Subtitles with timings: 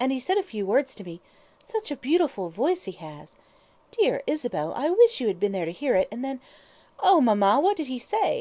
[0.00, 1.20] And he said a few words to me
[1.62, 3.36] such a beautiful voice he has.
[3.92, 6.40] Dear Isabel, I wish you had been there to hear it, and then"
[7.08, 8.38] "Oh, Mamma, what did he say?"